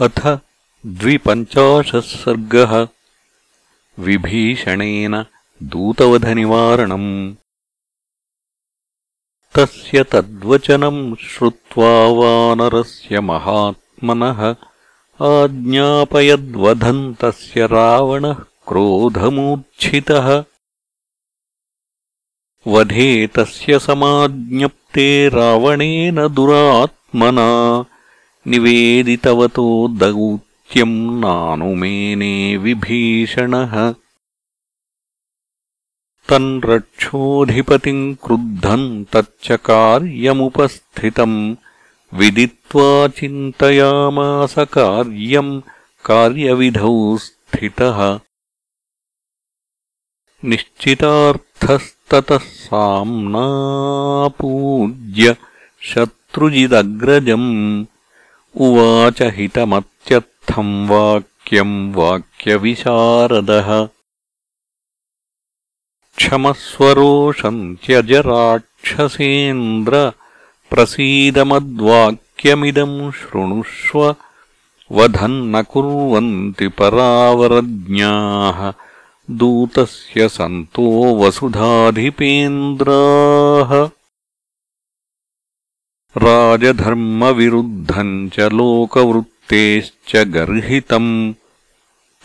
अथ 0.00 0.38
द्विपञ्चाशः 0.86 2.00
सर्गः 2.00 2.88
विभीषणेन 3.98 5.24
दूतवधनिवारणम्। 5.62 7.34
तस्य 9.54 10.02
तद्वचनम् 10.02 11.16
श्रुत्वा 11.16 12.08
वानरस्य 12.08 13.20
महात्मनः 13.20 14.54
आज्ञापयद्वधम् 15.22 17.14
तस्य 17.14 17.66
रावणः 17.66 18.34
क्रोधमूर्च्छितः। 18.68 20.44
वधे 22.66 23.26
तस्य 23.26 23.78
समाज्ञप्ते 23.78 25.28
रावणेन 25.28 26.28
दुरात्मना 26.28 27.84
निवेदितवतो 28.46 29.88
दौत्यम् 29.88 31.20
नानुमेने 31.20 32.56
विभीषणः। 32.56 33.94
तन् 36.28 36.62
रक्षोऽधिपतिम् 36.64 38.14
क्रुद्धम् 38.14 39.04
तच्च 39.04 39.52
कार्यमुपस्थितम् 39.52 41.56
विदित्वा 42.14 43.08
चिन्तयामास 43.08 44.58
कार्यम् 44.58 45.62
कार्यविधौ 46.04 47.16
स्थितः। 47.16 48.20
निश्चितार्थस्ततः 50.44 52.38
साम्नापूज्य 52.38 55.36
शत्रुजिदग्रजम् 55.80 57.84
उवाच 58.56 59.22
हितमत्यर्थम् 59.22 60.88
वाक्यम् 60.88 61.94
वाक्यविशारदः। 61.94 63.88
क्षमस्वरोषम् 66.16 67.76
त्यज 67.76 68.12
राक्षसेन्द्र 68.12 70.12
प्रसीदमद्वाक्यमिदम् 70.70 73.12
शृणुष्व 73.12 74.16
वधम् 74.92 75.52
न 75.52 75.62
कुर्वन्ति 75.62 76.68
परावरज्ञाः। 76.68 78.72
दूतस्य 79.30 80.28
सन्तो 80.28 81.14
वसुधाधिपेन्द्राः 81.14 84.01
राजधर्मविरुद्धम् 86.16 88.30
च 88.30 88.40
लोकवृत्तेश्च 88.40 90.16
गर्हितम्। 90.16 91.34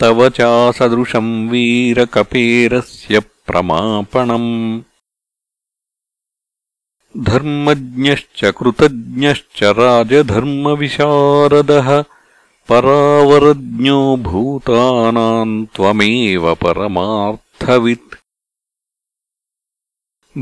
तव 0.00 0.28
चासदृशम् 0.28 1.50
वीरकपेरस्य 1.50 3.20
प्रमापणम्। 3.20 4.80
धर्मज्ञश्च 7.16 8.44
कृतज्ञश्च 8.44 9.62
राजधर्मविशारदः। 9.62 12.04
परावरज्ञो 12.68 14.16
भूतानाम् 14.16 15.66
त्वमेव 15.66 16.54
परमार्थवित् 16.54 18.07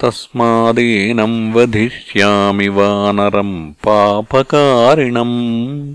तस्मादेनम् 0.00 1.54
वधिष्यामि 1.54 2.68
वानरम् 2.68 3.72
पापकारिणम् 3.72 5.94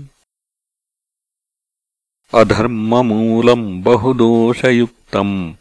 अधर्ममूलम् 2.34 3.82
बहुदोषयुक्तम्। 3.82 5.54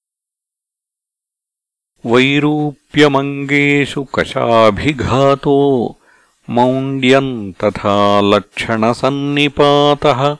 वैरूप्यमङ्गेषु 2.06 4.06
कशाभिघातो 4.14 5.98
मौण्ड्यम् 6.50 7.52
तथा 7.52 8.20
लक्षणसन्निपातः। 8.20 10.36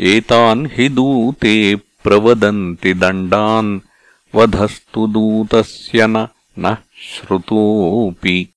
एतान् 0.00 0.68
हि 0.72 0.88
दूते 0.88 1.76
प्रवदन्ति 1.76 2.94
दण्डान् 2.94 3.80
वधस्तु 4.34 5.06
दूतस्य 5.06 6.28
न 6.58 6.76
श्रुतोऽपि। 7.02 8.48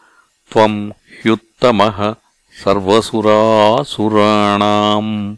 त्वम् 0.52 0.90
ह्युत्तमः 0.90 2.14
सर्वसुरासुराणाम् 2.64 5.36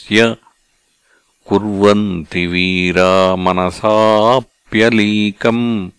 कुर्वन्ति 1.46 2.46
वीरा 2.46 3.36
मनसाप्यलीकम्। 3.36 5.90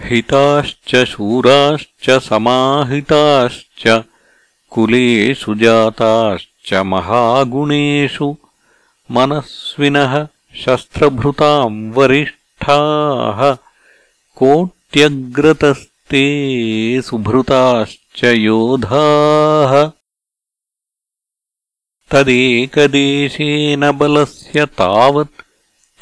हिताश्च 0.00 1.04
शूराश्च 1.04 2.10
समाहिताश्च 2.10 4.02
कुलेषु 4.70 5.54
जाताश्च 5.54 6.74
महागुणेषु 6.74 8.36
मनस्विनः 9.10 10.26
शस्त्रभृताम् 10.54 11.92
वरिष्ठाः 11.92 13.56
कोट्यग्रतस्ते 14.36 16.22
सुभृताश्च 17.02 18.24
योधाः 18.24 19.99
तदेकदेशेन 22.10 23.90
बलस्य 23.90 24.66
तावत् 24.66 25.42